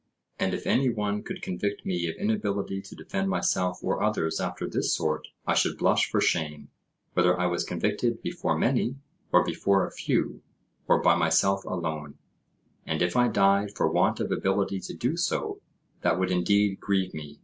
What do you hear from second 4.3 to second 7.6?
after this sort, I should blush for shame, whether I